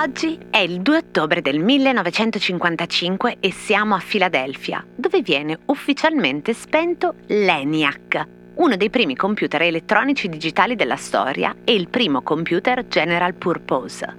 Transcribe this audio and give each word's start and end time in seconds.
Oggi 0.00 0.38
è 0.48 0.58
il 0.58 0.80
2 0.80 0.96
ottobre 0.96 1.42
del 1.42 1.58
1955 1.58 3.38
e 3.40 3.52
siamo 3.52 3.94
a 3.94 3.98
Filadelfia, 3.98 4.84
dove 4.94 5.22
viene 5.22 5.58
ufficialmente 5.66 6.52
spento 6.54 7.14
l'ENIAC, 7.26 8.26
uno 8.54 8.76
dei 8.76 8.90
primi 8.90 9.16
computer 9.16 9.62
elettronici 9.62 10.28
digitali 10.28 10.76
della 10.76 10.96
storia 10.96 11.54
e 11.64 11.74
il 11.74 11.88
primo 11.88 12.22
computer 12.22 12.86
general 12.86 13.34
purpose. 13.34 14.16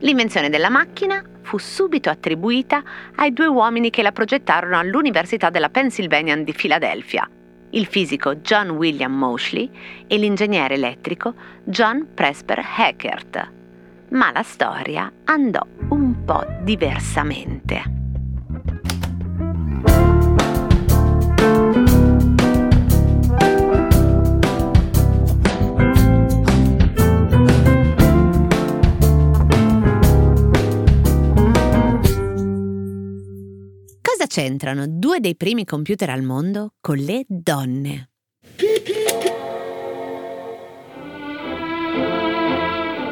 L'invenzione 0.00 0.50
della 0.50 0.68
macchina 0.68 1.22
fu 1.42 1.58
subito 1.58 2.10
attribuita 2.10 2.82
ai 3.14 3.32
due 3.32 3.46
uomini 3.46 3.90
che 3.90 4.02
la 4.02 4.12
progettarono 4.12 4.78
all'Università 4.78 5.50
della 5.50 5.68
Pennsylvania 5.68 6.36
di 6.36 6.52
Filadelfia, 6.52 7.28
il 7.74 7.86
fisico 7.86 8.36
John 8.36 8.70
William 8.70 9.12
Moseley 9.12 9.70
e 10.06 10.16
l'ingegnere 10.16 10.74
elettrico 10.74 11.34
John 11.64 12.08
Presper 12.14 12.64
Eckert. 12.78 13.50
Ma 14.10 14.30
la 14.32 14.42
storia 14.42 15.10
andò 15.24 15.64
un 15.88 16.24
po' 16.24 16.44
diversamente. 16.62 18.03
Cosa 34.64 34.72
c'entrano 34.72 34.86
due 34.88 35.20
dei 35.20 35.36
primi 35.36 35.64
computer 35.66 36.08
al 36.08 36.22
mondo 36.22 36.72
con 36.80 36.96
le 36.96 37.24
donne? 37.28 38.08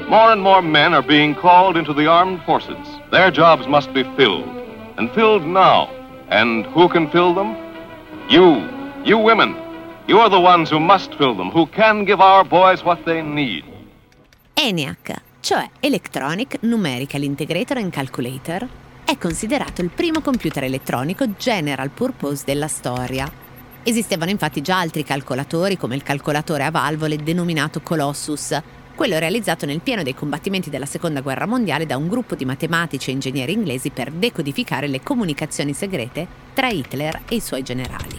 More 0.09 0.33
and 0.33 0.41
more 0.41 0.63
men 0.63 0.95
are 0.95 1.07
being 1.07 1.35
called 1.35 1.77
into 1.77 1.93
the 1.93 2.07
armed 2.07 2.41
forces. 2.45 2.87
Their 3.11 3.31
jobs 3.31 3.67
must 3.67 3.93
be 3.93 4.03
filled, 4.17 4.49
and 4.97 5.11
filled 5.13 5.45
now. 5.45 5.89
And 6.29 6.65
who 6.73 6.89
can 6.89 7.11
fill 7.11 7.35
them? 7.35 7.55
You, 8.29 8.67
you 9.05 9.19
women. 9.19 9.55
You 10.07 10.21
are 10.21 10.31
the 10.31 10.41
ones 10.41 10.71
who 10.71 10.81
must 10.81 11.15
fill 11.17 11.35
them, 11.35 11.51
who 11.51 11.67
can 11.67 12.05
give 12.05 12.21
our 12.21 12.45
boys 12.45 12.83
what 12.83 13.05
they 13.05 13.23
need. 13.23 13.65
ENIAC, 14.55 15.23
cioè 15.41 15.69
Electronic 15.81 16.59
Numerical 16.63 17.23
Integrator 17.23 17.79
and 17.79 17.91
Calculator, 17.91 18.69
è 19.13 19.19
considerato 19.19 19.83
il 19.83 19.91
primo 19.91 20.23
computer 20.23 20.65
elettronico 20.65 21.35
general 21.37 21.91
purpose 21.91 22.45
della 22.47 22.67
storia. 22.67 23.31
Esistevano 23.83 24.31
infatti 24.31 24.63
già 24.63 24.79
altri 24.79 25.05
calcolatori 25.05 25.77
come 25.77 25.97
il 25.97 26.03
calcolatore 26.03 26.65
a 26.65 26.71
valvole 26.71 27.17
denominato 27.17 27.83
Colossus, 27.83 28.59
quello 28.95 29.19
realizzato 29.19 29.67
nel 29.67 29.83
pieno 29.83 30.03
dei 30.03 30.15
combattimenti 30.15 30.71
della 30.71 30.87
Seconda 30.87 31.21
Guerra 31.21 31.45
Mondiale 31.45 31.85
da 31.85 31.99
un 31.99 32.09
gruppo 32.09 32.35
di 32.35 32.47
matematici 32.47 33.11
e 33.11 33.13
ingegneri 33.13 33.53
inglesi 33.53 33.91
per 33.91 34.11
decodificare 34.11 34.87
le 34.87 35.03
comunicazioni 35.03 35.75
segrete 35.75 36.27
tra 36.55 36.71
Hitler 36.71 37.21
e 37.29 37.35
i 37.35 37.41
suoi 37.41 37.63
generali. 37.63 38.19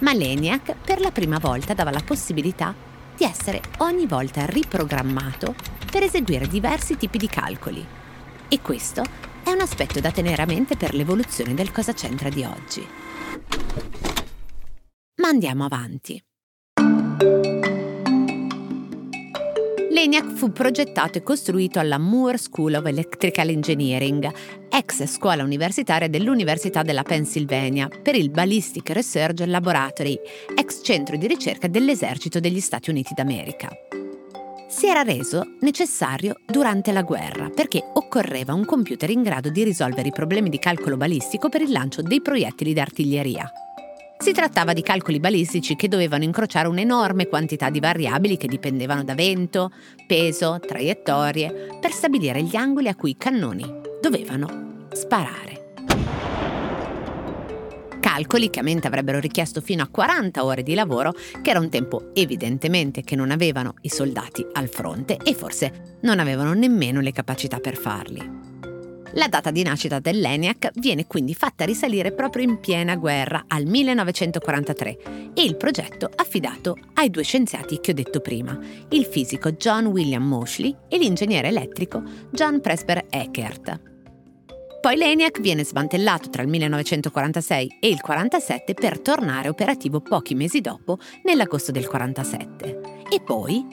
Ma 0.00 0.12
l'ENIAC 0.12 0.74
per 0.84 1.00
la 1.00 1.12
prima 1.12 1.38
volta 1.38 1.74
dava 1.74 1.92
la 1.92 2.02
possibilità 2.04 2.74
di 3.16 3.22
essere 3.22 3.60
ogni 3.78 4.06
volta 4.06 4.46
riprogrammato 4.46 5.54
per 5.88 6.02
eseguire 6.02 6.48
diversi 6.48 6.96
tipi 6.96 7.18
di 7.18 7.28
calcoli. 7.28 7.86
E 8.48 8.60
questo 8.60 9.30
aspetto 9.62 10.00
da 10.00 10.10
tenere 10.10 10.42
a 10.42 10.46
mente 10.46 10.76
per 10.76 10.94
l'evoluzione 10.94 11.54
del 11.54 11.70
cosa 11.70 11.92
c'entra 11.92 12.28
di 12.28 12.44
oggi. 12.44 12.86
Ma 15.16 15.28
andiamo 15.28 15.64
avanti. 15.64 16.22
L'ENIAC 19.90 20.32
fu 20.32 20.50
progettato 20.50 21.18
e 21.18 21.22
costruito 21.22 21.78
alla 21.78 21.98
Moore 21.98 22.38
School 22.38 22.74
of 22.74 22.86
Electrical 22.86 23.50
Engineering, 23.50 24.28
ex 24.68 25.06
scuola 25.06 25.44
universitaria 25.44 26.08
dell'Università 26.08 26.82
della 26.82 27.02
Pennsylvania, 27.02 27.88
per 27.88 28.16
il 28.16 28.30
Ballistic 28.30 28.90
Research 28.90 29.44
Laboratory, 29.46 30.18
ex 30.56 30.80
centro 30.82 31.16
di 31.16 31.26
ricerca 31.26 31.68
dell'esercito 31.68 32.40
degli 32.40 32.60
Stati 32.60 32.90
Uniti 32.90 33.14
d'America. 33.14 33.68
Si 34.72 34.88
era 34.88 35.02
reso 35.02 35.56
necessario 35.60 36.36
durante 36.46 36.92
la 36.92 37.02
guerra 37.02 37.50
perché 37.50 37.84
occorreva 37.92 38.54
un 38.54 38.64
computer 38.64 39.10
in 39.10 39.22
grado 39.22 39.50
di 39.50 39.62
risolvere 39.64 40.08
i 40.08 40.12
problemi 40.12 40.48
di 40.48 40.58
calcolo 40.58 40.96
balistico 40.96 41.50
per 41.50 41.60
il 41.60 41.70
lancio 41.70 42.00
dei 42.00 42.22
proiettili 42.22 42.72
d'artiglieria. 42.72 43.52
Si 44.18 44.32
trattava 44.32 44.72
di 44.72 44.80
calcoli 44.80 45.20
balistici 45.20 45.76
che 45.76 45.88
dovevano 45.88 46.24
incrociare 46.24 46.68
un'enorme 46.68 47.26
quantità 47.26 47.68
di 47.68 47.80
variabili 47.80 48.38
che 48.38 48.48
dipendevano 48.48 49.04
da 49.04 49.14
vento, 49.14 49.70
peso, 50.06 50.58
traiettorie, 50.58 51.76
per 51.78 51.92
stabilire 51.92 52.42
gli 52.42 52.56
angoli 52.56 52.88
a 52.88 52.96
cui 52.96 53.10
i 53.10 53.16
cannoni 53.18 53.64
dovevano 54.00 54.86
sparare. 54.92 55.61
Calcoli 58.12 58.50
che 58.50 58.60
a 58.60 58.62
mente 58.62 58.86
avrebbero 58.86 59.18
richiesto 59.20 59.62
fino 59.62 59.82
a 59.82 59.88
40 59.88 60.44
ore 60.44 60.62
di 60.62 60.74
lavoro, 60.74 61.14
che 61.40 61.48
era 61.48 61.60
un 61.60 61.70
tempo 61.70 62.10
evidentemente 62.12 63.00
che 63.00 63.16
non 63.16 63.30
avevano 63.30 63.76
i 63.80 63.88
soldati 63.88 64.46
al 64.52 64.68
fronte 64.68 65.16
e 65.16 65.32
forse 65.32 65.96
non 66.02 66.18
avevano 66.18 66.52
nemmeno 66.52 67.00
le 67.00 67.10
capacità 67.10 67.58
per 67.58 67.74
farli. 67.74 68.40
La 69.14 69.28
data 69.28 69.50
di 69.50 69.62
nascita 69.62 69.98
dell'ENIAC 69.98 70.72
viene 70.74 71.06
quindi 71.06 71.34
fatta 71.34 71.64
risalire 71.64 72.12
proprio 72.12 72.44
in 72.44 72.60
piena 72.60 72.96
guerra, 72.96 73.44
al 73.48 73.64
1943, 73.64 74.98
e 75.32 75.42
il 75.42 75.56
progetto 75.56 76.10
affidato 76.14 76.76
ai 76.94 77.08
due 77.08 77.22
scienziati 77.22 77.80
che 77.80 77.92
ho 77.92 77.94
detto 77.94 78.20
prima, 78.20 78.58
il 78.90 79.06
fisico 79.06 79.52
John 79.52 79.86
William 79.86 80.22
Moseley 80.22 80.76
e 80.86 80.98
l'ingegnere 80.98 81.48
elettrico 81.48 82.02
John 82.30 82.60
Presper 82.60 83.06
Eckert. 83.08 83.91
Poi 84.82 84.96
l'ENIAC 84.96 85.40
viene 85.40 85.64
smantellato 85.64 86.28
tra 86.28 86.42
il 86.42 86.48
1946 86.48 87.76
e 87.78 87.86
il 87.86 88.00
1947 88.02 88.74
per 88.74 88.98
tornare 88.98 89.48
operativo 89.48 90.00
pochi 90.00 90.34
mesi 90.34 90.60
dopo, 90.60 90.98
nell'agosto 91.22 91.70
del 91.70 91.88
1947, 91.88 93.04
e 93.08 93.20
poi 93.20 93.64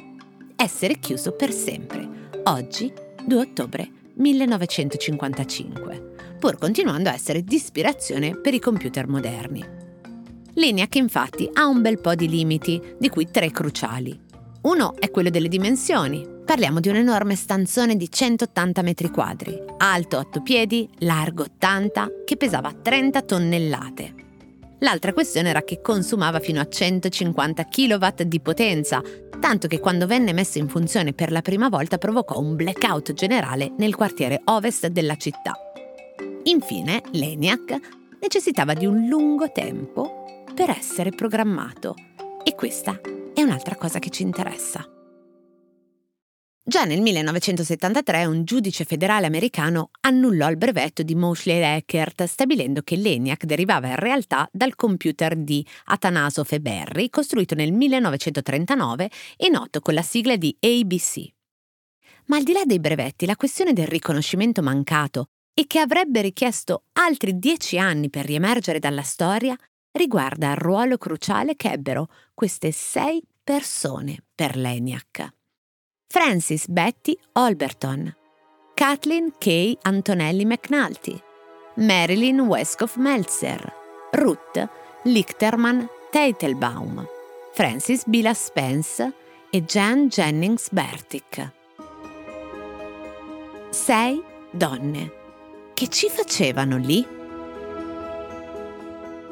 essere 0.55 0.99
chiuso 0.99 1.31
per 1.31 1.51
sempre, 1.51 2.29
oggi 2.43 2.93
2 3.25 3.39
ottobre 3.39 3.89
1955, 4.17 6.35
pur 6.37 6.59
continuando 6.59 7.09
a 7.09 7.13
essere 7.13 7.43
di 7.43 7.55
ispirazione 7.55 8.39
per 8.39 8.53
i 8.53 8.59
computer 8.59 9.07
moderni. 9.07 9.65
L'ENIAC 10.53 10.95
infatti 10.97 11.49
ha 11.51 11.65
un 11.65 11.81
bel 11.81 11.99
po' 11.99 12.13
di 12.13 12.29
limiti, 12.29 12.79
di 12.99 13.09
cui 13.09 13.31
tre 13.31 13.49
cruciali. 13.49 14.15
Uno 14.61 14.93
è 14.99 15.09
quello 15.09 15.31
delle 15.31 15.47
dimensioni. 15.47 16.37
Parliamo 16.49 16.79
di 16.79 16.89
un 16.89 16.95
enorme 16.95 17.35
stanzone 17.35 17.95
di 17.95 18.09
180 18.09 18.81
metri 18.81 19.11
quadri, 19.11 19.55
alto 19.77 20.17
8 20.17 20.41
piedi, 20.41 20.89
largo 21.01 21.43
80, 21.43 22.23
che 22.25 22.37
pesava 22.37 22.73
30 22.73 23.21
tonnellate. 23.21 24.13
L'altra 24.79 25.13
questione 25.13 25.49
era 25.49 25.61
che 25.61 25.79
consumava 25.79 26.39
fino 26.39 26.59
a 26.59 26.67
150 26.67 27.65
kW 27.65 28.23
di 28.25 28.39
potenza, 28.39 28.99
tanto 29.39 29.67
che 29.67 29.79
quando 29.79 30.07
venne 30.07 30.33
messo 30.33 30.57
in 30.57 30.67
funzione 30.67 31.13
per 31.13 31.31
la 31.31 31.43
prima 31.43 31.69
volta 31.69 31.99
provocò 31.99 32.39
un 32.39 32.55
blackout 32.55 33.13
generale 33.13 33.71
nel 33.77 33.93
quartiere 33.93 34.41
ovest 34.45 34.87
della 34.87 35.17
città. 35.17 35.53
Infine, 36.45 37.03
l'ENIAC 37.11 37.77
necessitava 38.19 38.73
di 38.73 38.87
un 38.87 39.05
lungo 39.05 39.51
tempo 39.51 40.45
per 40.55 40.71
essere 40.71 41.11
programmato 41.11 41.93
e 42.43 42.55
questa 42.55 42.99
è 43.35 43.43
un'altra 43.43 43.75
cosa 43.75 43.99
che 43.99 44.09
ci 44.09 44.23
interessa. 44.23 44.93
Già 46.69 46.83
nel 46.83 47.01
1973 47.01 48.25
un 48.25 48.43
giudice 48.43 48.83
federale 48.83 49.25
americano 49.25 49.89
annullò 50.01 50.47
il 50.51 50.57
brevetto 50.57 51.01
di 51.01 51.15
Moseley 51.15 51.77
Eckert 51.77 52.25
stabilendo 52.25 52.83
che 52.83 52.95
l'ENIAC 52.95 53.45
derivava 53.45 53.87
in 53.87 53.95
realtà 53.95 54.47
dal 54.51 54.75
computer 54.75 55.35
di 55.35 55.65
Atanasov 55.85 56.47
e 56.51 56.61
Berry 56.61 57.09
costruito 57.09 57.55
nel 57.55 57.71
1939 57.71 59.09
e 59.35 59.49
noto 59.49 59.79
con 59.79 59.95
la 59.95 60.03
sigla 60.03 60.35
di 60.35 60.55
ABC. 60.59 61.29
Ma 62.25 62.37
al 62.37 62.43
di 62.43 62.53
là 62.53 62.61
dei 62.65 62.79
brevetti, 62.79 63.25
la 63.25 63.35
questione 63.35 63.73
del 63.73 63.87
riconoscimento 63.87 64.61
mancato 64.61 65.29
e 65.55 65.65
che 65.65 65.79
avrebbe 65.79 66.21
richiesto 66.21 66.83
altri 66.99 67.39
dieci 67.39 67.79
anni 67.79 68.11
per 68.11 68.25
riemergere 68.25 68.77
dalla 68.77 69.01
storia 69.01 69.57
riguarda 69.93 70.51
il 70.51 70.57
ruolo 70.57 70.99
cruciale 70.99 71.55
che 71.55 71.71
ebbero 71.71 72.09
queste 72.35 72.71
sei 72.71 73.23
persone 73.43 74.23
per 74.35 74.55
l'ENIAC. 74.55 75.37
Francis 76.11 76.65
Betty 76.65 77.15
Olberton, 77.33 78.11
Kathleen 78.73 79.33
K. 79.37 79.77
Antonelli 79.83 80.43
McNulty, 80.43 81.21
Marilyn 81.75 82.39
Westcoff 82.39 82.95
Meltzer, 82.95 83.71
Ruth 84.13 84.67
Lichterman 85.03 85.87
Teitelbaum, 86.09 87.07
Francis 87.53 88.05
Bila 88.07 88.33
Spence 88.33 89.13
e 89.51 89.63
Jan 89.63 90.07
Jennings 90.07 90.71
Bertick. 90.71 91.51
Sei 93.69 94.19
donne. 94.49 95.11
Che 95.75 95.87
ci 95.89 96.09
facevano 96.09 96.77
lì? 96.77 97.05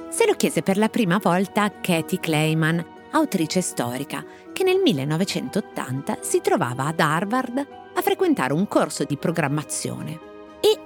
Se 0.09 0.27
lo 0.27 0.35
chiese 0.35 0.61
per 0.61 0.77
la 0.77 0.89
prima 0.89 1.17
volta 1.17 1.71
Katie 1.71 2.19
Clayman, 2.19 2.96
autrice 3.11 3.61
storica, 3.61 4.23
che 4.53 4.63
nel 4.63 4.79
1980 4.83 6.19
si 6.21 6.41
trovava 6.41 6.85
ad 6.85 6.99
Harvard 6.99 7.67
a 7.93 8.01
frequentare 8.01 8.53
un 8.53 8.67
corso 8.67 9.03
di 9.03 9.17
programmazione 9.17 10.19
e 10.59 10.77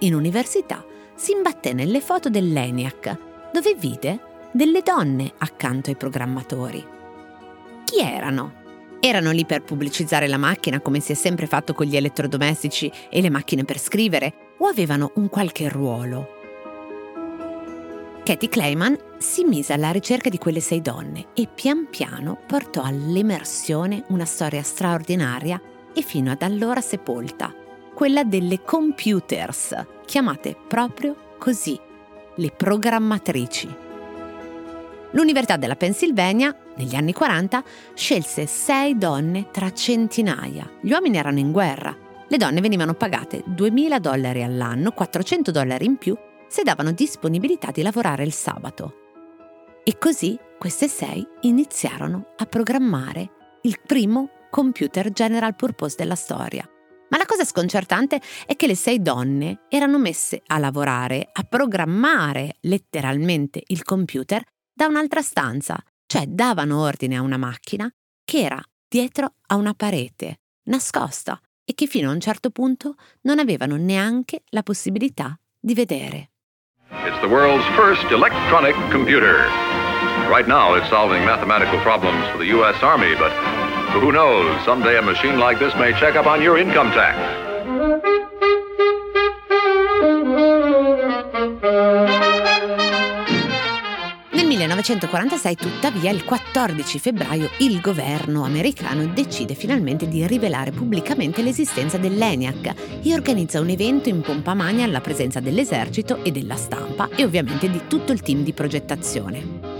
in 0.00 0.14
università 0.14 0.84
si 1.14 1.32
imbatté 1.32 1.72
nelle 1.72 2.00
foto 2.00 2.28
dell'ENIAC, 2.28 3.18
dove 3.52 3.74
vide 3.74 4.20
delle 4.52 4.82
donne 4.82 5.32
accanto 5.38 5.90
ai 5.90 5.96
programmatori. 5.96 6.84
Chi 7.84 8.00
erano? 8.00 8.64
Erano 9.00 9.30
lì 9.30 9.44
per 9.44 9.62
pubblicizzare 9.62 10.26
la 10.26 10.38
macchina 10.38 10.80
come 10.80 11.00
si 11.00 11.12
è 11.12 11.14
sempre 11.14 11.46
fatto 11.46 11.72
con 11.74 11.86
gli 11.86 11.96
elettrodomestici 11.96 12.90
e 13.08 13.20
le 13.20 13.30
macchine 13.30 13.64
per 13.64 13.78
scrivere 13.78 14.54
o 14.58 14.66
avevano 14.66 15.12
un 15.16 15.28
qualche 15.28 15.68
ruolo? 15.68 16.35
Katie 18.26 18.48
Clayman 18.48 18.98
si 19.18 19.44
mise 19.44 19.72
alla 19.72 19.92
ricerca 19.92 20.28
di 20.28 20.36
quelle 20.36 20.58
sei 20.58 20.82
donne 20.82 21.26
e 21.32 21.46
pian 21.46 21.86
piano 21.88 22.36
portò 22.44 22.82
all'emersione 22.82 24.02
una 24.08 24.24
storia 24.24 24.64
straordinaria 24.64 25.62
e 25.94 26.02
fino 26.02 26.32
ad 26.32 26.42
allora 26.42 26.80
sepolta, 26.80 27.54
quella 27.94 28.24
delle 28.24 28.62
computers, 28.62 29.76
chiamate 30.04 30.56
proprio 30.66 31.36
così, 31.38 31.78
le 32.34 32.50
programmatrici. 32.50 33.76
L'Università 35.12 35.56
della 35.56 35.76
Pennsylvania, 35.76 36.52
negli 36.74 36.96
anni 36.96 37.12
40, 37.12 37.62
scelse 37.94 38.46
sei 38.46 38.98
donne 38.98 39.50
tra 39.52 39.72
centinaia. 39.72 40.68
Gli 40.80 40.90
uomini 40.90 41.16
erano 41.16 41.38
in 41.38 41.52
guerra. 41.52 41.96
Le 42.26 42.36
donne 42.36 42.60
venivano 42.60 42.94
pagate 42.94 43.44
2.000 43.48 43.98
dollari 44.00 44.42
all'anno, 44.42 44.90
400 44.90 45.52
dollari 45.52 45.84
in 45.84 45.96
più, 45.96 46.18
se 46.48 46.62
davano 46.62 46.92
disponibilità 46.92 47.70
di 47.70 47.82
lavorare 47.82 48.24
il 48.24 48.32
sabato. 48.32 49.04
E 49.84 49.98
così 49.98 50.38
queste 50.58 50.88
sei 50.88 51.26
iniziarono 51.42 52.32
a 52.36 52.46
programmare 52.46 53.58
il 53.62 53.80
primo 53.84 54.30
computer 54.50 55.12
general 55.12 55.54
purpose 55.54 55.96
della 55.96 56.14
storia. 56.14 56.68
Ma 57.08 57.18
la 57.18 57.26
cosa 57.26 57.44
sconcertante 57.44 58.20
è 58.46 58.56
che 58.56 58.66
le 58.66 58.74
sei 58.74 59.00
donne 59.00 59.60
erano 59.68 59.98
messe 59.98 60.42
a 60.46 60.58
lavorare, 60.58 61.28
a 61.32 61.42
programmare 61.44 62.56
letteralmente 62.62 63.62
il 63.66 63.84
computer 63.84 64.42
da 64.72 64.86
un'altra 64.86 65.22
stanza, 65.22 65.80
cioè 66.06 66.26
davano 66.26 66.80
ordine 66.80 67.16
a 67.16 67.22
una 67.22 67.36
macchina 67.36 67.88
che 68.24 68.40
era 68.40 68.60
dietro 68.88 69.34
a 69.46 69.54
una 69.54 69.74
parete, 69.74 70.40
nascosta, 70.64 71.40
e 71.64 71.74
che 71.74 71.86
fino 71.86 72.10
a 72.10 72.12
un 72.12 72.20
certo 72.20 72.50
punto 72.50 72.94
non 73.22 73.38
avevano 73.38 73.76
neanche 73.76 74.42
la 74.50 74.62
possibilità 74.62 75.38
di 75.58 75.74
vedere. 75.74 76.30
It's 77.04 77.20
the 77.20 77.28
world's 77.28 77.64
first 77.76 78.04
electronic 78.10 78.74
computer. 78.90 79.44
Right 80.28 80.46
now 80.48 80.74
it's 80.74 80.88
solving 80.88 81.24
mathematical 81.24 81.78
problems 81.80 82.26
for 82.30 82.38
the 82.38 82.46
US 82.46 82.82
Army, 82.82 83.14
but 83.14 83.30
who 84.00 84.12
knows, 84.12 84.64
someday 84.64 84.98
a 84.98 85.02
machine 85.02 85.38
like 85.38 85.58
this 85.58 85.74
may 85.76 85.92
check 85.92 86.16
up 86.16 86.26
on 86.26 86.42
your 86.42 86.58
income 86.58 86.90
tax. 86.90 87.45
1946, 94.86 95.56
tuttavia, 95.56 96.12
il 96.12 96.24
14 96.24 97.00
febbraio, 97.00 97.50
il 97.58 97.80
governo 97.80 98.44
americano 98.44 99.04
decide 99.06 99.54
finalmente 99.54 100.06
di 100.06 100.24
rivelare 100.28 100.70
pubblicamente 100.70 101.42
l'esistenza 101.42 101.98
dell'ENIAC 101.98 103.00
e 103.02 103.12
organizza 103.12 103.58
un 103.58 103.68
evento 103.68 104.08
in 104.08 104.20
pompa 104.20 104.54
magna 104.54 104.84
alla 104.84 105.00
presenza 105.00 105.40
dell'esercito 105.40 106.22
e 106.22 106.30
della 106.30 106.54
stampa 106.54 107.08
e 107.16 107.24
ovviamente 107.24 107.68
di 107.68 107.80
tutto 107.88 108.12
il 108.12 108.20
team 108.20 108.44
di 108.44 108.52
progettazione. 108.52 109.74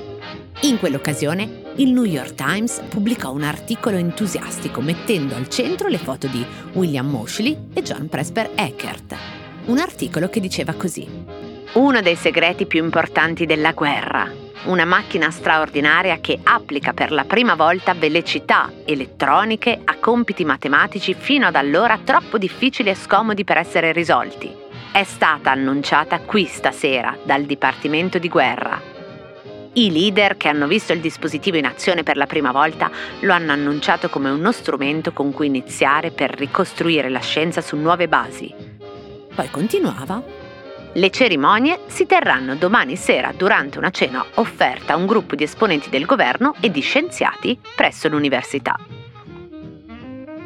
In 0.62 0.79
quell'occasione, 0.81 1.62
il 1.76 1.93
New 1.93 2.05
York 2.05 2.35
Times 2.35 2.82
pubblicò 2.88 3.31
un 3.31 3.44
articolo 3.44 3.99
entusiastico 3.99 4.81
mettendo 4.81 5.37
al 5.37 5.49
centro 5.49 5.87
le 5.87 5.99
foto 5.99 6.26
di 6.26 6.44
William 6.73 7.08
Moseley 7.08 7.56
e 7.75 7.82
John 7.82 8.08
Presper 8.08 8.50
Eckert. 8.56 9.14
Un 9.67 9.79
articolo 9.79 10.29
che 10.29 10.41
diceva 10.41 10.73
così: 10.73 11.06
Uno 11.75 12.00
dei 12.00 12.17
segreti 12.17 12.67
più 12.67 12.82
importanti 12.82 13.47
della 13.47 13.73
guerra 13.73 14.44
una 14.67 14.85
macchina 14.85 15.31
straordinaria 15.31 16.19
che 16.21 16.39
applica 16.43 16.93
per 16.93 17.11
la 17.13 17.25
prima 17.25 17.55
volta 17.55 17.95
velocità 17.95 18.71
elettroniche 18.85 19.81
a 19.85 19.97
compiti 19.99 20.45
matematici 20.45 21.15
fino 21.15 21.47
ad 21.47 21.57
allora 21.57 21.99
troppo 22.03 22.39
difficili 22.39 22.91
e 22.91 22.95
scomodi 22.95 23.45
per 23.45 23.57
essere 23.57 23.93
risolti. 23.93 24.55
È 24.93 25.03
stata 25.05 25.51
annunciata 25.51 26.21
qui 26.21 26.47
stasera 26.47 27.17
dal 27.23 27.45
Dipartimento 27.45 28.19
di 28.19 28.29
Guerra. 28.29 28.95
I 29.75 29.93
leader 29.93 30.39
che 30.39 30.49
hanno 30.49 30.67
visto 30.67 30.95
il 30.95 31.01
dispositivo 31.01 31.59
in 31.59 31.67
azione 31.67 32.03
per 32.03 32.17
la 32.17 32.27
prima 32.27 32.51
volta 32.51 32.91
lo 33.21 33.33
hanno 33.33 33.53
annunciato 33.53 34.09
come 34.09 34.31
uno 34.31 34.51
strumento 34.53 35.13
con 35.13 35.33
cui 35.33 35.47
iniziare 35.47 36.11
per 36.11 36.31
ricostruire 36.31 37.11
la 37.11 37.21
scienza 37.21 37.61
su 37.61 37.77
nuove 37.77 38.09
basi. 38.09 38.53
Poi 39.35 39.51
continuava 39.51 40.36
le 40.96 41.10
cerimonie 41.10 41.81
si 41.88 42.06
terranno 42.06 42.54
domani 42.56 42.96
sera 42.96 43.32
durante 43.32 43.76
una 43.76 43.90
cena 43.90 44.25
offerta 44.37 44.94
a 44.94 44.96
un 44.96 45.04
gruppo 45.04 45.34
di 45.34 45.44
esponenti 45.44 45.90
del 45.90 46.06
governo 46.06 46.54
e 46.60 46.70
di 46.70 46.81
scienziati 46.81 47.58
presso 47.75 48.08
l'università. 48.08 48.78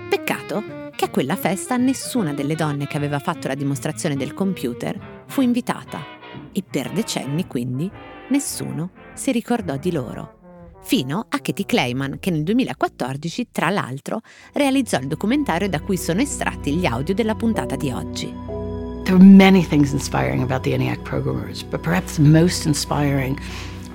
Peccato 0.08 0.90
che 0.96 1.04
a 1.04 1.10
quella 1.10 1.36
festa 1.36 1.76
nessuna 1.76 2.32
delle 2.32 2.56
donne 2.56 2.88
che 2.88 2.96
aveva 2.96 3.20
fatto 3.20 3.46
la 3.46 3.54
dimostrazione 3.54 4.16
del 4.16 4.34
computer 4.34 5.22
fu 5.26 5.40
invitata 5.40 6.04
e 6.52 6.64
per 6.68 6.90
decenni 6.90 7.46
quindi 7.46 7.88
nessuno 8.30 8.90
si 9.14 9.30
ricordò 9.30 9.76
di 9.76 9.92
loro. 9.92 10.38
Fino 10.82 11.26
a 11.28 11.38
Katie 11.38 11.64
Clayman 11.64 12.18
che 12.18 12.30
nel 12.30 12.42
2014, 12.42 13.48
tra 13.52 13.70
l'altro, 13.70 14.20
realizzò 14.54 14.98
il 14.98 15.06
documentario 15.06 15.68
da 15.68 15.80
cui 15.80 15.96
sono 15.96 16.20
estratti 16.20 16.74
gli 16.74 16.86
audio 16.86 17.14
della 17.14 17.36
puntata 17.36 17.76
di 17.76 17.90
oggi. 17.92 18.59
There 19.04 19.16
are 19.16 19.18
many 19.18 19.62
things 19.62 19.92
inspiring 19.92 20.42
about 20.42 20.62
the 20.62 20.72
ENIAC 20.72 21.04
programmers, 21.04 21.62
but 21.62 21.82
perhaps 21.82 22.18
most 22.18 22.64
inspiring 22.64 23.40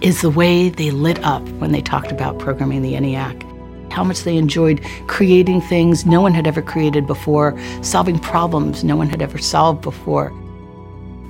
is 0.01 0.21
the 0.21 0.29
way 0.29 0.69
they 0.69 0.91
lit 0.91 1.23
up 1.23 1.47
when 1.59 1.71
they 1.71 1.81
talked 1.81 2.11
about 2.11 2.39
programming 2.39 2.81
the 2.81 2.95
ENIAC. 2.95 3.43
How 3.91 4.03
much 4.03 4.23
they 4.23 4.35
enjoyed 4.35 4.83
creating 5.07 5.61
things 5.61 6.05
no 6.05 6.19
one 6.21 6.33
had 6.33 6.47
ever 6.47 6.61
created 6.61 7.07
before, 7.07 7.57
solving 7.81 8.19
problems 8.19 8.83
no 8.83 8.97
one 8.97 9.07
had 9.07 9.21
ever 9.21 9.37
solved 9.37 9.81
before. 9.81 10.33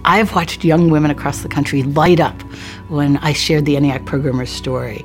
I've 0.07 0.35
watched 0.35 0.63
young 0.63 0.91
women 0.91 1.09
across 1.09 1.41
the 1.41 1.49
country 1.49 1.81
light 1.81 2.19
up 2.19 2.39
when 2.89 3.17
I 3.17 3.33
shared 3.33 3.65
the 3.65 3.75
ENIAC 3.75 4.05
programmers 4.05 4.51
story. 4.51 5.03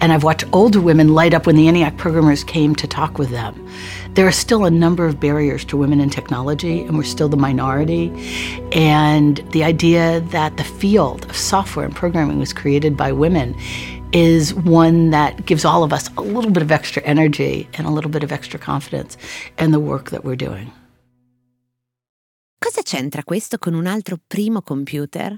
And 0.00 0.12
I've 0.12 0.22
watched 0.22 0.44
older 0.52 0.80
women 0.80 1.14
light 1.14 1.34
up 1.34 1.46
when 1.46 1.56
the 1.56 1.66
ENIAC 1.66 1.96
programmers 1.96 2.44
came 2.44 2.76
to 2.76 2.86
talk 2.86 3.18
with 3.18 3.30
them. 3.30 3.68
There 4.14 4.24
are 4.24 4.32
still 4.32 4.64
a 4.64 4.70
number 4.70 5.04
of 5.04 5.18
barriers 5.18 5.64
to 5.64 5.76
women 5.76 6.00
in 6.00 6.10
technology, 6.10 6.82
and 6.82 6.96
we're 6.96 7.02
still 7.02 7.28
the 7.28 7.36
minority. 7.36 8.12
And 8.70 9.38
the 9.50 9.64
idea 9.64 10.20
that 10.20 10.56
the 10.58 10.64
field 10.64 11.28
of 11.28 11.36
software 11.36 11.84
and 11.84 11.94
programming 11.94 12.38
was 12.38 12.52
created 12.52 12.96
by 12.96 13.10
women 13.10 13.56
is 14.12 14.54
one 14.54 15.10
that 15.10 15.44
gives 15.44 15.64
all 15.64 15.82
of 15.82 15.92
us 15.92 16.08
a 16.16 16.22
little 16.22 16.52
bit 16.52 16.62
of 16.62 16.70
extra 16.70 17.02
energy 17.02 17.68
and 17.74 17.84
a 17.84 17.90
little 17.90 18.12
bit 18.12 18.22
of 18.22 18.30
extra 18.30 18.60
confidence 18.60 19.16
in 19.58 19.72
the 19.72 19.80
work 19.80 20.10
that 20.10 20.24
we're 20.24 20.36
doing. 20.36 20.70
Cosa 22.76 22.98
c'entra 22.98 23.24
questo 23.24 23.56
con 23.56 23.72
un 23.72 23.86
altro 23.86 24.18
primo 24.26 24.60
computer? 24.60 25.34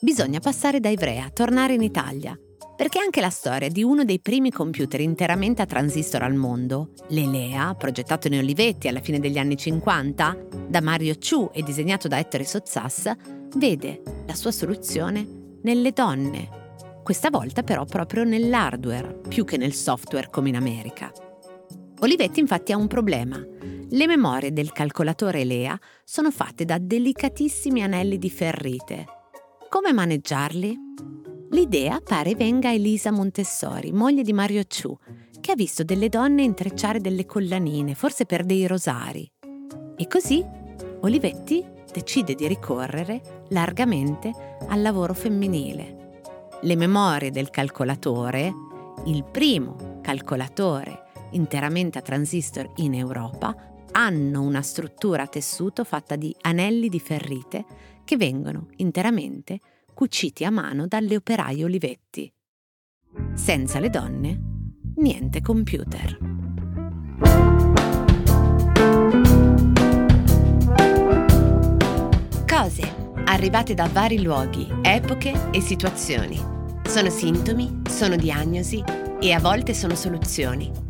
Bisogna 0.00 0.40
passare 0.40 0.80
da 0.80 0.88
Ivrea, 0.88 1.28
tornare 1.28 1.74
in 1.74 1.82
Italia 1.82 2.34
perché 2.74 2.98
anche 2.98 3.20
la 3.20 3.28
storia 3.28 3.68
di 3.68 3.82
uno 3.82 4.04
dei 4.04 4.20
primi 4.20 4.50
computer 4.50 5.00
interamente 5.00 5.60
a 5.60 5.66
transistor 5.66 6.22
al 6.22 6.34
mondo, 6.34 6.92
l'Elea, 7.08 7.74
progettato 7.74 8.28
in 8.28 8.38
Olivetti 8.38 8.88
alla 8.88 9.02
fine 9.02 9.20
degli 9.20 9.36
anni 9.36 9.58
50, 9.58 10.46
da 10.66 10.80
Mario 10.80 11.14
Chu 11.18 11.50
e 11.52 11.62
disegnato 11.62 12.08
da 12.08 12.18
Ettore 12.18 12.46
Sozzas, 12.46 13.12
vede 13.56 14.00
la 14.26 14.34
sua 14.34 14.50
soluzione 14.50 15.58
nelle 15.60 15.92
donne. 15.92 16.48
Questa 17.02 17.28
volta 17.28 17.62
però 17.62 17.84
proprio 17.84 18.24
nell'hardware, 18.24 19.20
più 19.28 19.44
che 19.44 19.58
nel 19.58 19.74
software 19.74 20.30
come 20.30 20.48
in 20.48 20.56
America. 20.56 21.12
Olivetti 22.02 22.40
infatti 22.40 22.72
ha 22.72 22.78
un 22.78 22.86
problema. 22.86 23.38
Le 23.92 24.06
memorie 24.06 24.52
del 24.52 24.72
calcolatore 24.72 25.40
Elea 25.40 25.78
sono 26.02 26.30
fatte 26.30 26.64
da 26.64 26.78
delicatissimi 26.78 27.82
anelli 27.82 28.16
di 28.16 28.30
ferrite. 28.30 29.04
Come 29.68 29.92
maneggiarli? 29.92 30.78
L'idea 31.50 32.00
pare 32.02 32.34
venga 32.34 32.70
a 32.70 32.72
Elisa 32.72 33.10
Montessori, 33.10 33.92
moglie 33.92 34.22
di 34.22 34.32
Mario 34.32 34.62
Ciu, 34.64 34.96
che 35.40 35.52
ha 35.52 35.54
visto 35.54 35.84
delle 35.84 36.08
donne 36.08 36.42
intrecciare 36.42 37.00
delle 37.00 37.26
collanine, 37.26 37.94
forse 37.94 38.24
per 38.24 38.44
dei 38.44 38.66
rosari. 38.66 39.30
E 39.96 40.06
così 40.06 40.42
Olivetti 41.00 41.62
decide 41.92 42.34
di 42.34 42.46
ricorrere 42.46 43.44
largamente 43.48 44.32
al 44.68 44.80
lavoro 44.80 45.12
femminile. 45.12 46.20
Le 46.62 46.76
memorie 46.76 47.30
del 47.30 47.50
calcolatore, 47.50 48.54
il 49.04 49.22
primo 49.24 49.98
calcolatore 50.00 51.08
interamente 51.32 51.98
a 51.98 52.02
transistor 52.02 52.72
in 52.76 52.94
Europa, 52.94 53.54
hanno 53.92 54.42
una 54.42 54.62
struttura 54.62 55.24
a 55.24 55.28
tessuto 55.28 55.84
fatta 55.84 56.16
di 56.16 56.34
anelli 56.42 56.88
di 56.88 57.00
ferrite 57.00 57.64
che 58.04 58.16
vengono 58.16 58.68
interamente 58.76 59.60
cuciti 59.94 60.44
a 60.44 60.50
mano 60.50 60.86
dalle 60.86 61.16
operaie 61.16 61.64
Olivetti. 61.64 62.32
Senza 63.34 63.80
le 63.80 63.90
donne, 63.90 64.40
niente 64.96 65.40
computer. 65.42 66.18
Cose 72.46 72.98
arrivate 73.24 73.74
da 73.74 73.88
vari 73.88 74.22
luoghi, 74.22 74.66
epoche 74.82 75.50
e 75.50 75.60
situazioni. 75.60 76.38
Sono 76.84 77.10
sintomi, 77.10 77.82
sono 77.88 78.16
diagnosi 78.16 78.82
e 79.20 79.32
a 79.32 79.38
volte 79.38 79.74
sono 79.74 79.94
soluzioni. 79.94 80.89